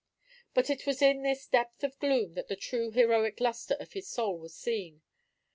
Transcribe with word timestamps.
But 0.55 0.71
it 0.71 0.87
was 0.87 0.99
in 1.03 1.21
this 1.21 1.45
depth 1.45 1.83
of 1.83 1.99
gloom 1.99 2.33
that 2.33 2.47
the 2.47 2.55
true 2.55 2.89
heroic 2.89 3.39
lustre 3.39 3.75
of 3.75 3.93
his 3.93 4.07
soul 4.09 4.35
was 4.35 4.55
seen. 4.55 5.03